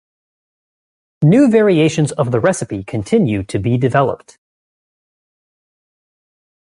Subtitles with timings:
[1.21, 4.39] New variations of the recipe continue to be developed.